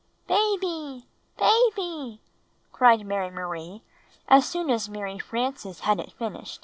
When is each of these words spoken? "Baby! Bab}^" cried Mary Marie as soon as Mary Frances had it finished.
"Baby! 0.25 1.05
Bab}^" 1.37 2.17
cried 2.71 3.05
Mary 3.05 3.29
Marie 3.29 3.83
as 4.27 4.49
soon 4.49 4.71
as 4.71 4.89
Mary 4.89 5.19
Frances 5.19 5.81
had 5.81 5.99
it 5.99 6.13
finished. 6.13 6.59